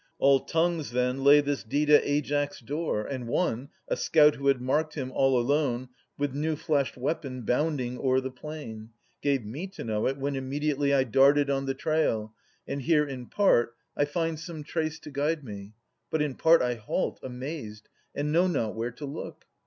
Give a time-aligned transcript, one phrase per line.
[0.17, 3.05] All tongues, then, lay this deed at Aias' door.
[3.05, 7.99] And one, a scout who had marked him, all alone, With new fleshed weapon bounding
[7.99, 8.89] o'er the plain,
[9.21, 12.33] Gave me to know it, when immediately I darted on the trail,
[12.67, 15.73] and here in part I find some trace to guide me,
[16.09, 19.45] but in part I halt, amazed, and know not where to look.